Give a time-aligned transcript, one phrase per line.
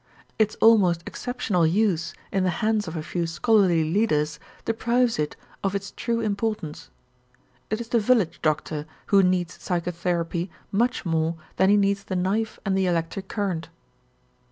[0.39, 5.75] Its almost exceptional use in the hands of a few scholarly leaders deprives it of
[5.75, 6.89] its true importance.
[7.69, 12.59] It is the village doctor who needs psychotherapy much more than he needs the knife
[12.65, 13.69] and the electric current.